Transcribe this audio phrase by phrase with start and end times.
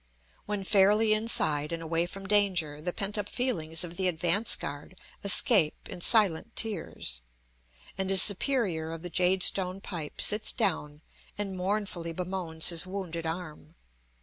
[0.47, 4.99] When fairly inside and away from danger the pent up feelings of the advance guard
[5.23, 7.21] escape in silent tears,
[7.99, 11.01] and his superior of the jade stone pipe sits down
[11.37, 13.75] and mournfully bemoans his wounded arm.